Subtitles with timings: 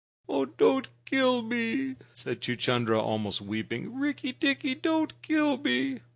[0.57, 3.93] "Don't kill me," said Chuchundra, almost weeping.
[3.99, 5.99] "Rikki tikki, don't kill me!"